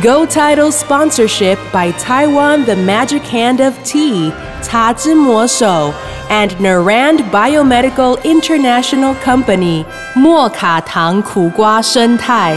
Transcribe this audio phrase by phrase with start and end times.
[0.00, 4.30] Go Title sponsorship by Taiwan The Magic Hand of Tea,
[4.62, 5.92] Ta Zhi Mo Shou,
[6.30, 9.84] and Narand Biomedical International Company,
[10.14, 12.56] 莫卡糖苦瓜生态。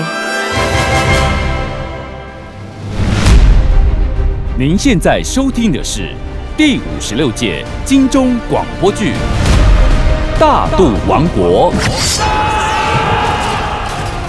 [4.57, 6.15] 您现在收听的是
[6.55, 9.11] 第五十六届金钟广播剧
[10.39, 11.73] 《大肚王国》，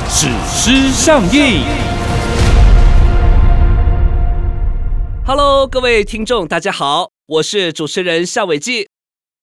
[0.08, 1.85] 史诗上映。
[5.28, 8.88] Hello，各位听众，大家好，我是主持人夏伟记。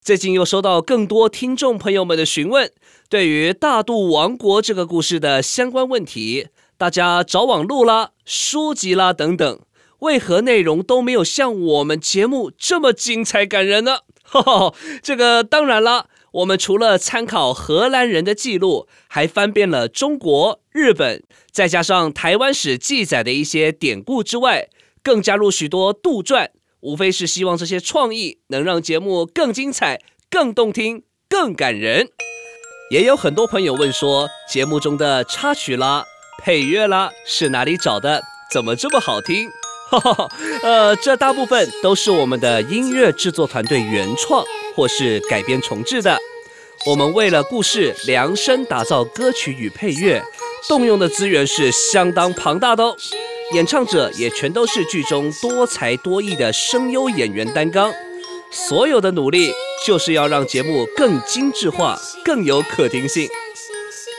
[0.01, 2.71] 最近又收到更多听众朋友们的询问，
[3.09, 9.59] 对于《大肚王国》这个故事的相关问题，大家找网路啦、书籍啦等等，
[9.99, 13.97] 为何内容都没有像我们节目这么精彩感人呢？
[14.23, 21.21] 哈哈，这个当然啦，我们除了参考荷兰人的记录，还翻遍了中国、日本，
[21.51, 24.69] 再加上台湾史记载的一些典故之外。
[25.03, 26.47] 更加入许多杜撰，
[26.79, 32.07] 无非是希望这些创意能让节目更精彩、更动听、更感人。
[32.89, 36.05] 也有很多朋友问说，节目中的插曲啦、
[36.39, 38.21] 配乐啦是哪里找的？
[38.51, 39.49] 怎么这么好听？
[40.63, 44.43] 呃，这大部分都是我们的音乐制作团队原创
[44.75, 46.17] 或是改编重制的。
[46.85, 50.23] 我们为了故事量身打造歌曲与配乐，
[50.67, 52.95] 动用的资源是相当庞大的哦。
[53.53, 57.93] 演唱者也全都是剧中多才多艺的声优演员担纲，
[58.51, 59.51] 所有的努力
[59.85, 63.27] 就是要让节目更精致化、更有可听性。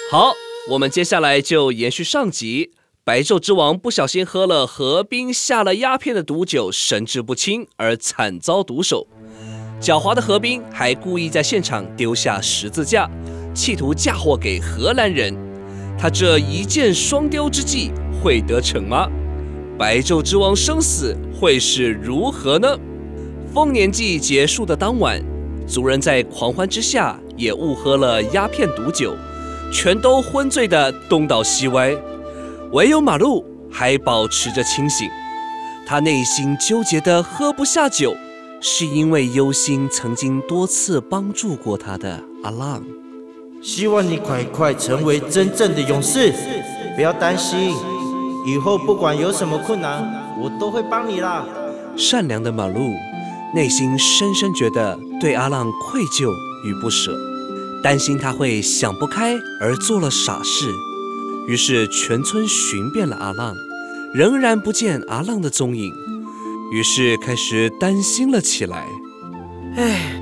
[0.08, 0.32] 好，
[0.68, 2.70] 我们接下来就延续上集，
[3.02, 9.08] 白昼之王不小心喝了何冰下了鸦片的毒酒，神志不清而惨遭毒手。
[9.80, 13.10] 狡猾的何冰还故意在现场丢下十字架，
[13.52, 15.36] 企图嫁祸给荷兰人。
[15.98, 17.90] 他这一箭双雕之计
[18.22, 19.08] 会得逞吗？
[19.76, 22.78] 白昼之王生死会是如何呢？
[23.52, 25.20] 丰年祭结束的当晚，
[25.66, 29.16] 族人在狂欢之下也误喝了鸦片毒酒，
[29.72, 31.92] 全都昏醉的东倒西歪，
[32.72, 35.08] 唯有马路还保持着清醒。
[35.86, 38.16] 他内心纠结的喝不下酒，
[38.60, 42.82] 是因为忧心曾经多次帮助过他的阿浪。
[43.60, 46.32] 希望你快快成为真正的勇士，
[46.94, 47.74] 不要担心，
[48.44, 50.04] 以后不管有什么困难，
[50.38, 51.46] 我都会帮你啦。
[51.96, 52.92] 善良的马路
[53.54, 56.28] 内心深深觉得对阿浪愧疚
[56.64, 57.16] 与不舍，
[57.82, 60.70] 担心他会想不开而做了傻事，
[61.46, 63.54] 于是全村寻遍了阿浪，
[64.12, 65.92] 仍然不见阿浪的踪影，
[66.72, 68.86] 于是开始担心了起来。
[69.76, 70.20] 唉，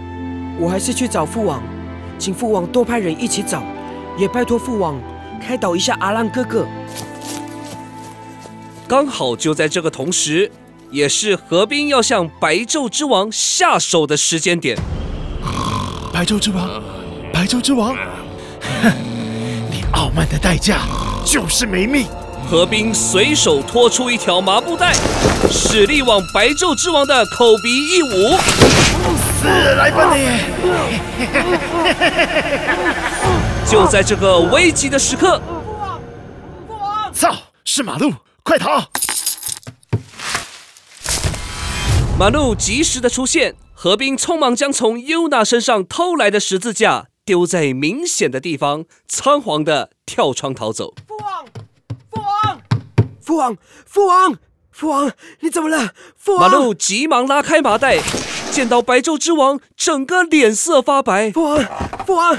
[0.61, 1.61] 我还是去找父王，
[2.19, 3.65] 请父王多派人一起找，
[4.17, 5.01] 也拜托父王
[5.41, 6.65] 开导一下阿浪哥哥。
[8.93, 10.53] 刚好就在这个同时，
[10.91, 14.77] 也是何冰要向白昼之王下手的时间点。
[16.13, 16.69] 白昼之王，
[17.33, 17.97] 白昼之王，
[18.83, 18.93] 哼，
[19.73, 20.83] 你傲慢的代价
[21.25, 22.07] 就是没命。
[22.51, 24.93] 何冰随手拖出一条麻布袋，
[25.51, 28.37] 使力往白昼之王的口鼻一捂。
[29.41, 30.39] 死来吧你！
[33.67, 35.41] 就在这个危急的时刻，
[37.15, 38.91] 操，是马路，快逃！
[42.19, 50.93] 马路及时的出现，何冰匆忙将从尤娜身上偷来的十字架丢在明显的地方，仓皇的跳窗逃走。
[51.07, 51.47] 父王，
[52.11, 52.59] 父王，
[53.21, 54.39] 父王，父王，
[54.71, 55.95] 父王，你怎么了？
[56.17, 57.99] 父王，马路急忙拉开麻袋，
[58.53, 61.31] 见到白昼之王，整个脸色发白。
[61.31, 61.65] 父王，
[62.07, 62.37] 父王，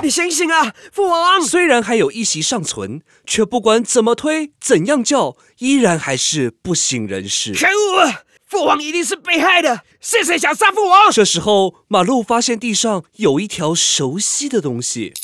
[0.00, 0.72] 你醒醒啊！
[0.92, 7.52] 父王，虽然还有一席尚存，却不管怎么推，怎样叫，依然还是不省人事。
[7.52, 8.12] 可恶！
[8.46, 11.10] 父王一定是被害的，是谁想杀父王？
[11.10, 15.14] 这时候，马路发现地上有一条熟悉的东西，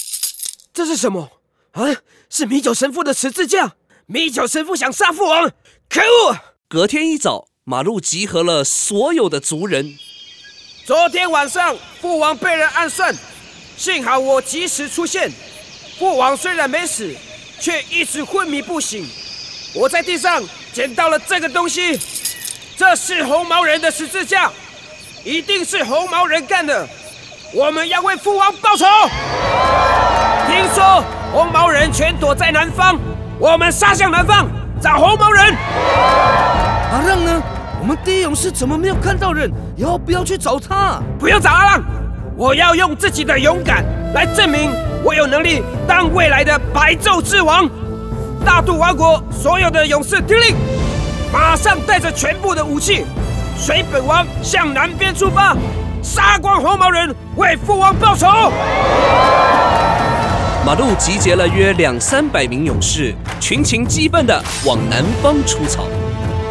[0.75, 1.31] 这是什么？
[1.71, 1.85] 啊，
[2.29, 3.75] 是米酒神父的十字架。
[4.07, 5.53] 米酒神父想杀父王，
[5.89, 6.37] 可恶！
[6.69, 9.97] 隔天一早，马路集合了所有的族人。
[10.85, 13.15] 昨天晚上，父王被人暗算，
[13.77, 15.31] 幸好我及时出现。
[15.97, 17.15] 父王虽然没死，
[17.61, 19.09] 却一直昏迷不醒。
[19.77, 20.43] 我在地上
[20.73, 22.01] 捡到了这个东西，
[22.77, 24.51] 这是红毛人的十字架，
[25.23, 26.85] 一定是红毛人干的。
[27.55, 28.85] 我们要为父王报仇。
[30.49, 32.99] 听说红毛人全躲在南方，
[33.39, 34.51] 我们杀向南方
[34.83, 35.55] 找红毛人。
[36.91, 37.43] 阿浪呢？
[37.83, 39.51] 我们第一勇士怎么没有看到人？
[39.75, 41.03] 要不要去找他？
[41.19, 41.83] 不要找阿浪，
[42.37, 43.85] 我要用自己的勇敢
[44.15, 44.71] 来证明
[45.03, 47.69] 我有能力当未来的白昼之王。
[48.45, 50.55] 大渡王国所有的勇士听令，
[51.33, 53.05] 马上带着全部的武器，
[53.57, 55.57] 随本王向南边出发，
[56.05, 58.29] 杀光红毛人，为父王报仇。
[60.65, 65.83] 马路集结了约两三百名勇士，群情激愤地往南方出草。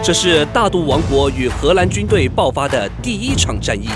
[0.03, 3.87] 这是大渡王国与荷兰军队爆发的第一场战役。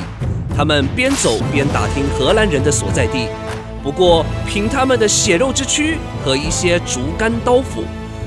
[0.56, 3.28] 他们边走边打听荷兰人的所在地。
[3.84, 7.84] 不过，凭他们的血肉之躯和一些竹竿刀斧，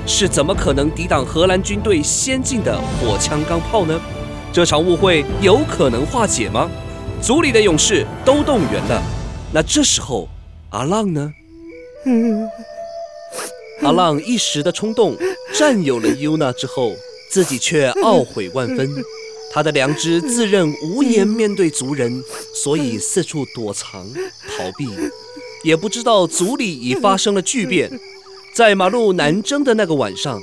[0.06, 3.98] 是怎么可能抵挡荷兰军队先进的火枪钢炮呢？
[4.52, 6.68] 这场误会有可能化解吗？
[7.22, 9.00] 族里的勇士都动员了，
[9.52, 10.28] 那这时候
[10.70, 11.32] 阿浪呢？
[13.82, 15.16] 阿浪一时的冲动，
[15.56, 16.92] 占有了尤娜之后，
[17.30, 18.90] 自己却懊悔万分。
[19.50, 22.22] 他的良知自认无颜面对族人，
[22.54, 24.88] 所以四处躲藏逃避，
[25.64, 27.90] 也不知道族里已发生了巨变。
[28.54, 30.40] 在马路南征的那个晚上，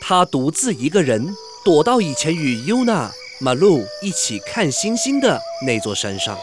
[0.00, 1.34] 他独自一个人
[1.64, 3.10] 躲到以前与尤娜、
[3.40, 6.38] 马路一起看星星的那座山上，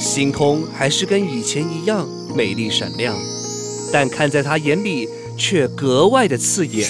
[0.00, 3.14] 星空还是跟以前一样美丽闪亮。
[3.92, 6.88] 但看在他眼里，却格外的刺眼。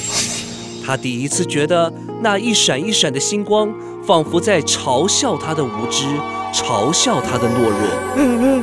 [0.84, 3.72] 他第一次觉得那一闪一闪的星光，
[4.02, 6.04] 仿佛在嘲笑他的无知，
[6.52, 8.62] 嘲笑他的懦弱。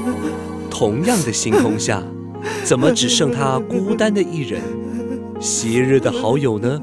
[0.70, 2.02] 同样的星空下，
[2.64, 4.62] 怎么只剩他孤单的一人？
[5.40, 6.82] 昔日的好友呢？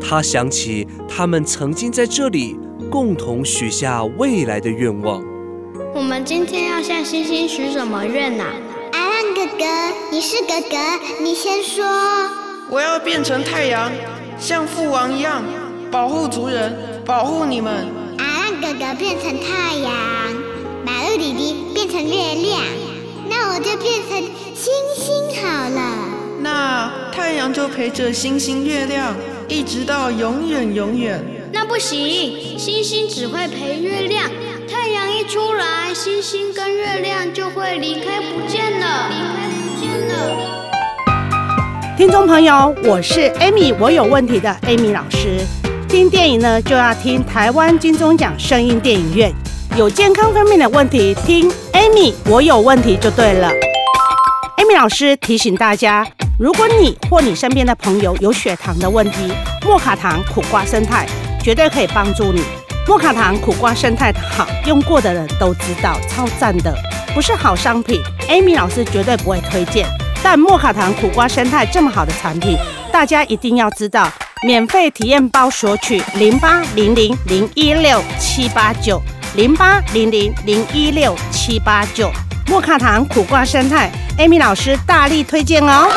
[0.00, 2.56] 他想起他们曾经在这里
[2.90, 5.22] 共同许下未来的愿望。
[5.94, 8.44] 我们今天要向星星许什么愿呐？
[8.92, 9.64] 阿浪哥哥，
[10.10, 10.76] 你是哥哥，
[11.22, 11.84] 你先说。
[12.70, 13.92] 我要变成太阳，
[14.38, 15.42] 像父王一样
[15.94, 16.76] 保护族人，
[17.06, 17.86] 保护你们。
[18.18, 19.92] 阿浪哥哥变成太阳，
[20.84, 22.60] 马路弟弟变成月亮，
[23.30, 24.20] 那我就变成
[24.56, 26.08] 星星好了。
[26.40, 29.14] 那太阳就陪着星星月亮，
[29.46, 31.24] 一直到永远永远。
[31.52, 34.28] 那不行，星星只会陪月亮，
[34.68, 40.14] 太阳一出来，星星跟月亮就会离开不见了，离开不见了。
[41.96, 45.46] 听众朋友，我是 Amy，我有问题的 Amy 老师。
[45.94, 49.32] 听电影呢，就要听台湾金钟奖声音电影院。
[49.76, 53.48] 有健康方面的问题，听 Amy，我有问题就对了。
[54.56, 56.04] Amy 老师提醒大家，
[56.36, 59.32] 如果你或你身边的朋友有血糖的问题，
[59.64, 61.06] 莫卡糖苦瓜生态
[61.40, 62.42] 绝对可以帮助你。
[62.88, 66.76] 莫卡糖苦瓜生态好，用过的人都知道，超赞的，
[67.14, 69.86] 不是好商品，Amy 老师绝对不会推荐。
[70.24, 72.58] 但莫卡糖苦瓜生态这么好的产品，
[72.90, 74.10] 大家一定要知道。
[74.44, 79.00] 免费体验包索取零八零零零一六七八九
[79.36, 82.12] 零八零零零一六七八九。
[82.46, 85.88] 莫卡糖苦瓜生态，Amy 老师大力推荐哦。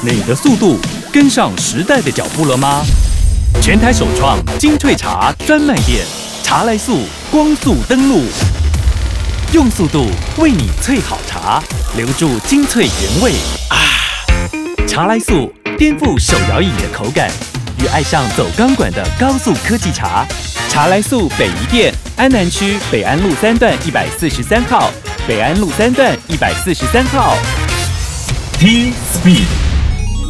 [0.00, 0.78] 你的速度
[1.12, 2.84] 跟上时代的脚步了吗？
[3.60, 6.06] 全台首创精粹茶专卖店，
[6.44, 7.00] 茶来速
[7.32, 8.22] 光速登录，
[9.52, 11.60] 用速度为你萃好茶，
[11.96, 13.32] 留住精粹原味
[13.70, 13.93] 啊！
[14.94, 17.28] 茶来速颠覆手摇饮的口感，
[17.82, 20.24] 与爱上走钢管的高速科技茶。
[20.68, 24.92] 茶来速北宜店安南区北安路三段一百四十三号，
[25.26, 27.36] 北安路三段一百四十三号。
[28.52, 29.46] T Speed。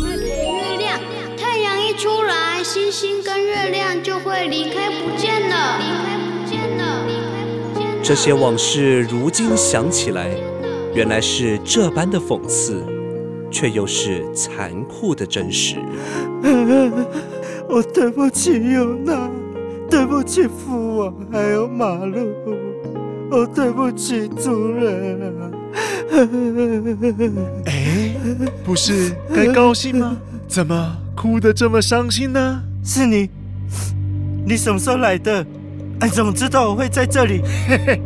[0.02, 0.98] 月亮，
[1.36, 7.98] 太阳一出来，星星跟月亮就会离开不见了，离开不见了，离开不见了。
[8.02, 10.30] 这些往事如今想起来，
[10.94, 12.82] 原来是这般的讽刺，
[13.54, 15.76] 却又是残酷的真实。
[17.68, 19.30] 我对不起尤娜，
[19.88, 22.34] 对不起父王，还有马路，
[23.30, 25.50] 我对不起族人啊！
[27.66, 28.16] 哎，
[28.64, 30.16] 不是该高兴吗？
[30.48, 32.60] 怎么哭得这么伤心呢？
[32.84, 33.30] 是你，
[34.44, 35.46] 你什么时候来的？
[36.02, 37.40] 你怎么知道我会在这里？
[37.68, 38.00] 嘿嘿，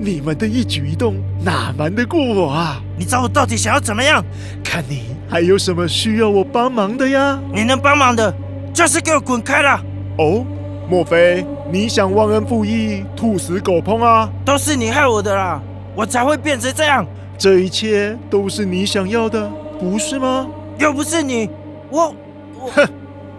[0.00, 2.80] 你们的一举一动哪瞒得过我啊？
[2.96, 4.24] 你找我到底想要怎么样？
[4.62, 7.38] 看你还有什么需要我帮忙的呀？
[7.52, 8.32] 你能帮忙的，
[8.72, 9.80] 就是给我滚开了！
[10.18, 10.46] 哦，
[10.88, 14.30] 莫非你想忘恩负义、兔死狗烹啊？
[14.44, 15.60] 都是你害我的啦，
[15.96, 17.04] 我才会变成这样。
[17.36, 19.50] 这一切都是你想要的，
[19.80, 20.46] 不是吗？
[20.78, 21.50] 又不是你，
[21.90, 22.14] 我
[22.60, 22.88] 我哼，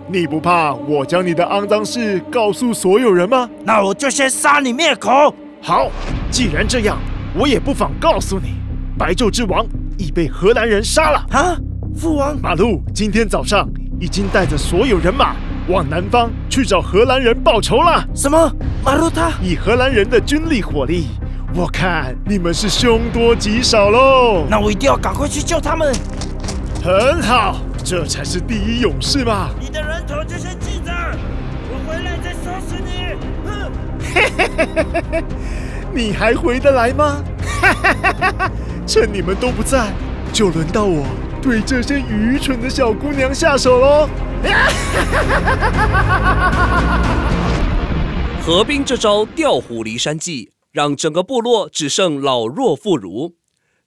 [0.07, 3.49] 你不怕我将你的肮脏事告诉所有人吗？
[3.63, 5.33] 那我就先杀你灭口。
[5.61, 5.91] 好，
[6.31, 6.97] 既然这样，
[7.35, 8.53] 我也不妨告诉你，
[8.97, 9.65] 白昼之王
[9.97, 11.25] 已被荷兰人杀了。
[11.31, 11.55] 啊，
[11.95, 13.67] 父王，马路今天早上
[13.99, 15.35] 已经带着所有人马
[15.67, 18.03] 往南方去找荷兰人报仇了。
[18.15, 18.51] 什么？
[18.83, 21.07] 马路他以荷兰人的军力火力，
[21.53, 24.45] 我看你们是凶多吉少喽。
[24.49, 25.93] 那我一定要赶快去救他们。
[26.81, 29.49] 很好，这才是第一勇士嘛。
[29.59, 30.57] 你的人头就先
[35.93, 37.23] 你还回得来吗？
[38.85, 39.91] 趁你们都不在，
[40.31, 41.05] 就轮到我
[41.41, 44.09] 对这些愚蠢的小姑娘下手喽。
[48.41, 53.33] 何冰这招调虎离山计，让整个部落只剩老弱妇孺。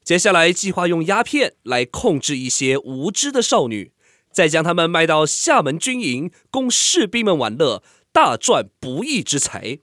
[0.05, 3.93] 接下来计划用鸦片来控制一些无知的少女，
[4.33, 9.79] 再将她们卖到厦门军营，供士兵们玩乐，大赚不义之财。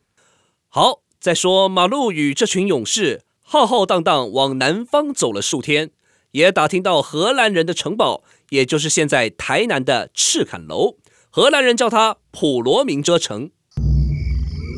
[0.72, 5.90] 好，再说马路与这群勇士浩浩荡荡往南方走了数天，
[6.32, 10.98] 也打听到荷兰人的城堡，也就是现在台南的赤坎楼，
[11.32, 13.50] 荷兰人叫它普罗明遮城。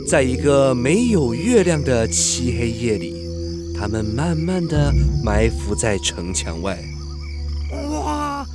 [0.07, 3.29] 在一个没有月亮的漆黑夜里。
[3.77, 4.93] 他们慢慢的
[5.25, 6.77] 埋伏在城墙外。
[7.89, 8.45] 哇，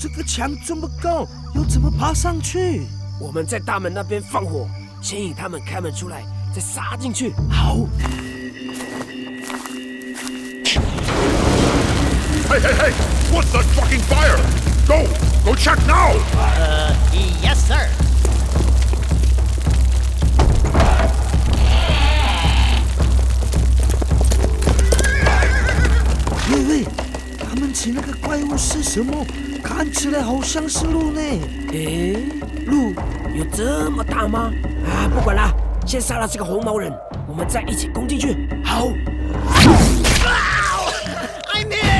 [0.00, 2.80] 这个墙这么高，要怎么爬上去？
[3.20, 4.66] 我们在大门那边放火，
[5.02, 7.32] 先引他们开门出来，再杀进去。
[7.50, 7.76] 好。
[12.48, 12.92] Hey, hey, hey!
[13.32, 14.36] What's that fucking fire?
[14.88, 15.06] Go!
[15.44, 16.16] Go check now!
[16.34, 16.92] Uh,
[17.40, 17.88] yes, sir.
[26.50, 26.84] 喂喂，
[27.38, 29.24] 他们骑那个怪物是什么？
[29.62, 31.20] 看起来好像是鹿呢。
[31.70, 32.16] 诶，
[32.66, 32.92] 鹿
[33.32, 34.50] 有这么大吗？
[34.84, 35.54] 啊，不管了，
[35.90, 36.88] 先杀了这个红毛人，
[37.26, 38.48] 我们再一起攻进去。
[38.64, 38.86] 好。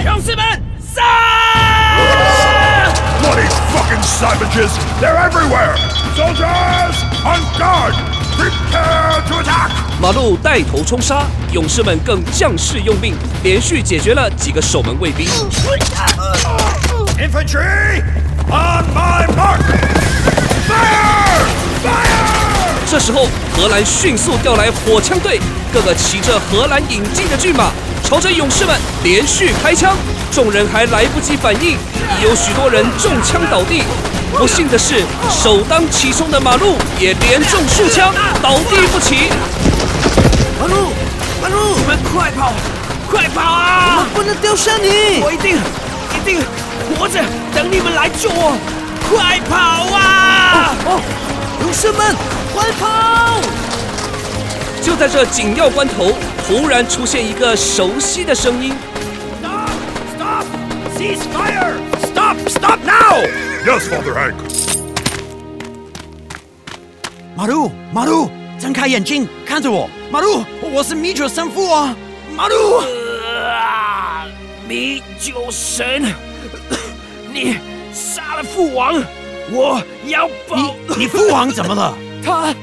[0.04, 0.44] 勇士们，
[0.78, 1.02] 杀
[3.20, 4.70] ！Bloody fucking savages!
[5.00, 5.74] They're everywhere!
[6.14, 7.94] Soldiers, on guard!
[8.38, 9.72] Prepare to attack!
[10.00, 15.26] 马路带头冲杀，勇士们更将士用命，连续解决了几个守门卫兵。
[17.18, 18.04] Infantry,
[18.46, 19.60] on my mark!
[20.68, 21.09] Fire!
[22.90, 25.38] 这时候，荷兰迅速调来火枪队，
[25.72, 27.70] 个个骑着荷兰引进的骏马，
[28.02, 29.96] 朝着勇士们连续开枪。
[30.32, 31.78] 众人还来不及反应，
[32.18, 33.84] 已有许多人中枪倒地。
[34.36, 39.30] 不幸的是，首当其冲的马路也连中数枪，倒地不起。
[40.60, 40.88] 马路，
[41.40, 42.52] 马路，你们快跑，
[43.08, 43.98] 快跑啊！
[43.98, 45.56] 我们不能丢下你，我一定，
[46.16, 46.42] 一定
[46.98, 47.22] 活着
[47.54, 48.58] 等你们来救我！
[49.08, 49.56] 快跑
[49.94, 50.74] 啊！
[50.86, 51.00] 哦，
[51.62, 52.16] 勇士们，
[52.54, 53.40] 快跑！
[54.82, 56.12] 就在这紧要关头，
[56.46, 58.74] 突然出现一个熟悉的声音
[59.40, 59.70] ：“Stop!
[60.16, 60.46] Stop!。
[60.96, 61.74] Cease fire!
[62.06, 62.36] Stop!
[62.48, 63.24] Stop now!
[63.64, 64.34] Yes, Father Hank.
[67.36, 69.88] 马路，马路，睁开眼睛看着我。
[70.10, 71.94] 马路，我是米酒神父啊。
[72.34, 72.78] 马路，
[73.46, 74.26] 啊，
[74.66, 76.02] 米酒神，
[77.32, 77.58] 你
[77.92, 79.02] 杀了父王，
[79.50, 80.74] 我要报。
[80.88, 81.94] 你你父王怎么了？
[82.22, 82.54] 他，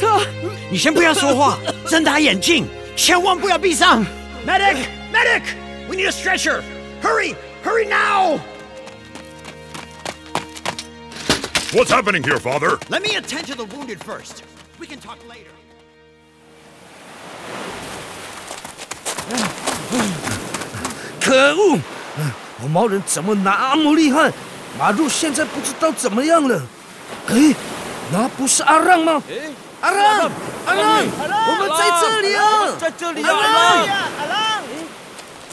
[0.00, 0.20] 他，
[0.70, 1.58] 你先不要说话，
[1.88, 4.04] 睁大眼睛，千万不要闭上。
[4.46, 5.42] Medic, medic,
[5.88, 6.62] we need a stretcher.
[7.02, 7.34] Hurry!
[7.62, 8.40] Hurry now!
[11.72, 12.78] What's happening here, Father?
[12.88, 14.42] Let me attend to the wounded first.
[14.78, 15.50] We can talk later.
[21.20, 21.78] 可恶！
[22.60, 24.32] 红毛人怎么那么厉害？
[24.78, 26.62] 马路现在不知道怎么样了。
[27.28, 27.54] 哎，
[28.12, 29.22] 那不是阿让吗？
[29.80, 30.30] 阿让，
[30.66, 32.42] 阿让，我们在这里啊，
[32.78, 34.62] 在这里啊，阿让，阿让，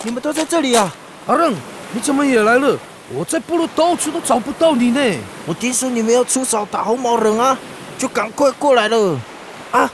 [0.04, 0.92] 你们都在这里啊，
[1.28, 1.54] 阿让。
[1.94, 2.78] 你怎么也来了？
[3.14, 5.00] 我在部落到处都找不到你呢。
[5.46, 7.58] 我听说你们要出手打红毛人啊，
[7.98, 9.18] 就赶快过来了。
[9.72, 9.90] 啊，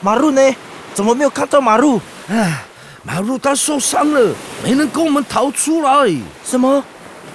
[0.00, 0.54] 马路呢？
[0.92, 2.00] 怎么没有看到马路？
[2.28, 2.64] 唉，
[3.02, 5.90] 马路他受伤了，没能跟我们逃出来。
[6.44, 6.84] 什么？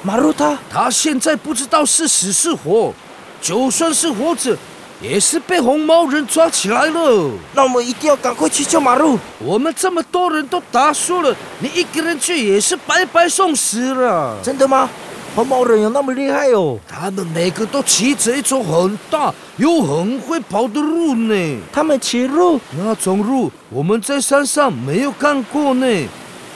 [0.03, 0.57] 马路他？
[0.69, 2.93] 他现在不知道是死是活。
[3.41, 4.55] 就算是活着。
[5.03, 9.19] 也是被红毛人抓起来了，那我们一定要赶快去救马路。
[9.37, 14.37] 我们这么多人都打输了，你一个人去也是白白送死了。
[14.41, 14.89] 真的吗？
[15.35, 16.79] 红毛人有那么厉害哦？
[16.87, 21.57] 他们每个都骑着一种很大又很会跑的鹿呢。
[21.73, 22.57] 他们骑鹿？
[22.77, 26.07] 那种鹿我们在山上没有看过呢。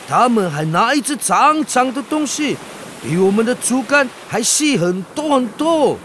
[0.07, 2.55] 他们还拿一只长长的东西，
[3.03, 5.97] 比我们的竹竿还细很多很多。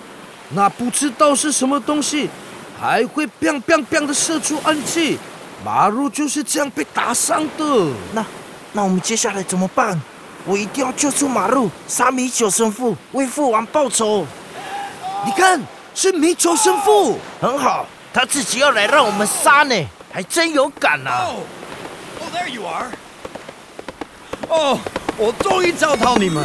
[0.55, 2.29] 那不知道是什么东西，
[2.81, 5.19] 还会 biang biang biang 的射出暗器。
[5.65, 7.65] 马路就是这样被打伤的。
[8.13, 8.25] 那
[8.73, 10.01] 那我们接下来怎么办？
[10.45, 14.27] 我一定要救出马路，杀米九神父，为父王报仇。
[15.25, 15.63] 你看，
[15.95, 21.29] 是米九神父，很好，他自己要来让我们杀呢，还真有敢啊！
[21.29, 22.91] 哦，There you are！
[24.49, 24.81] 哦，
[25.17, 26.45] 我终于找到你们。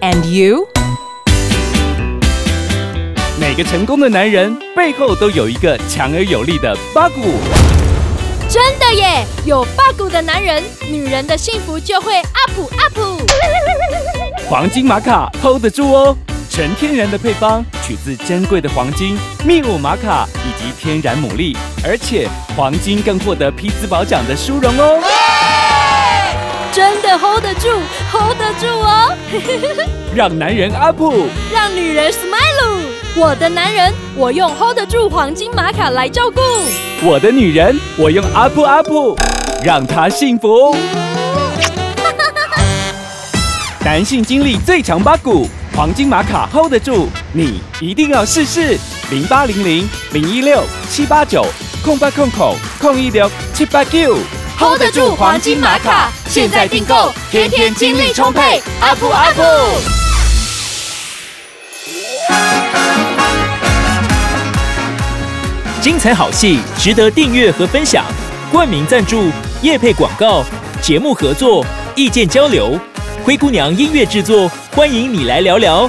[0.00, 0.66] and you?
[3.38, 7.20] 每个成功的男人背后都有一个强而有力的八股。
[8.48, 9.26] 真的耶！
[9.44, 12.98] 有八股的男人，女人的幸福就会 up up。
[14.48, 16.16] 黄金玛卡 hold 得住哦，
[16.48, 22.26] 纯天然的配方，取自珍贵的黄金、秘鲁玛卡以及天然牡蛎，而且
[22.56, 25.17] 黄金更获得匹兹堡奖的殊荣哦。
[26.72, 27.68] 真的 hold 得住
[28.12, 29.14] ，hold 得住哦！
[30.14, 31.00] 让男人 up，
[31.52, 32.82] 让女人 smile。
[33.16, 36.40] 我的男人，我用 hold 得住黄金玛卡来照顾；
[37.02, 39.18] 我的女人，我用 up up，
[39.64, 40.76] 让她幸福。
[43.84, 48.78] 男性精力最强八股，黄金玛卡 hold 得住，你一定要试试。
[49.10, 51.44] 零八零零零一六七八九
[51.82, 54.18] 空八空口空一六七八九
[54.58, 59.40] hold 得住黄金玛卡，现在订购，天天精力充沛，up up。
[65.80, 68.04] 精彩好戏值得订阅和分享，
[68.50, 69.30] 冠名赞助、
[69.62, 70.44] 业配广告、
[70.82, 72.76] 节目合作、意见交流，
[73.22, 75.88] 灰姑娘音乐制作，欢迎你来聊聊，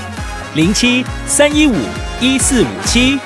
[0.54, 1.76] 零七三一五
[2.22, 3.20] 一四五七。